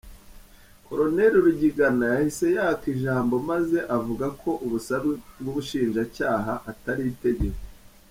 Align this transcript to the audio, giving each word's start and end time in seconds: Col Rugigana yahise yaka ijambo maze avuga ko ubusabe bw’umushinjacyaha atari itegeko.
Col 0.85 1.15
Rugigana 1.43 2.03
yahise 2.13 2.45
yaka 2.57 2.85
ijambo 2.95 3.35
maze 3.49 3.77
avuga 3.97 4.25
ko 4.41 4.49
ubusabe 4.65 5.11
bw’umushinjacyaha 5.39 6.53
atari 6.71 7.03
itegeko. 7.13 7.59